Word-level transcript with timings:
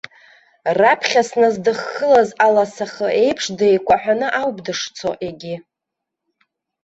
Раԥхьа 0.79 1.23
сназдыххылаз, 1.29 2.29
аласахы 2.45 3.07
еиԥш 3.21 3.45
деикәаҳәны 3.57 4.27
ауп 4.41 4.57
дышцо, 4.65 5.09
егьи. 5.25 5.55